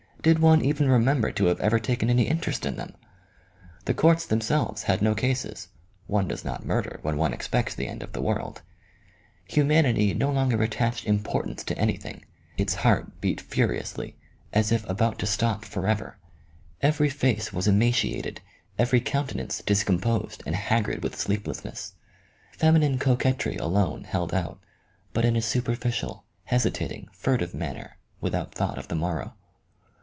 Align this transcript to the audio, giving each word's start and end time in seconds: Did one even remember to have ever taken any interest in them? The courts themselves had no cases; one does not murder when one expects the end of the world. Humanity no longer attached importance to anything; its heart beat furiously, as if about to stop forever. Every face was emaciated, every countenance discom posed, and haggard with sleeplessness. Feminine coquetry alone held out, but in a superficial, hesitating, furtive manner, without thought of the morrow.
Did 0.21 0.37
one 0.37 0.63
even 0.63 0.87
remember 0.87 1.31
to 1.31 1.45
have 1.45 1.59
ever 1.61 1.79
taken 1.79 2.07
any 2.07 2.27
interest 2.27 2.63
in 2.63 2.75
them? 2.75 2.93
The 3.85 3.95
courts 3.95 4.23
themselves 4.23 4.83
had 4.83 5.01
no 5.01 5.15
cases; 5.15 5.69
one 6.05 6.27
does 6.27 6.45
not 6.45 6.63
murder 6.63 6.99
when 7.01 7.17
one 7.17 7.33
expects 7.33 7.73
the 7.73 7.87
end 7.87 8.03
of 8.03 8.13
the 8.13 8.21
world. 8.21 8.61
Humanity 9.45 10.13
no 10.13 10.29
longer 10.31 10.61
attached 10.61 11.07
importance 11.07 11.63
to 11.63 11.77
anything; 11.79 12.23
its 12.55 12.75
heart 12.75 13.19
beat 13.19 13.41
furiously, 13.41 14.15
as 14.53 14.71
if 14.71 14.87
about 14.87 15.17
to 15.17 15.25
stop 15.25 15.65
forever. 15.65 16.19
Every 16.83 17.09
face 17.09 17.51
was 17.51 17.67
emaciated, 17.67 18.41
every 18.77 19.01
countenance 19.01 19.63
discom 19.63 19.99
posed, 19.99 20.43
and 20.45 20.55
haggard 20.55 21.01
with 21.01 21.19
sleeplessness. 21.19 21.95
Feminine 22.51 22.99
coquetry 22.99 23.55
alone 23.55 24.03
held 24.03 24.35
out, 24.35 24.59
but 25.13 25.25
in 25.25 25.35
a 25.35 25.41
superficial, 25.41 26.25
hesitating, 26.43 27.07
furtive 27.11 27.55
manner, 27.55 27.97
without 28.19 28.53
thought 28.53 28.77
of 28.77 28.87
the 28.87 28.93
morrow. 28.93 29.33